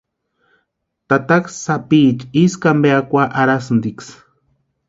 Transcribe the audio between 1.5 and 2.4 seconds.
sápiicha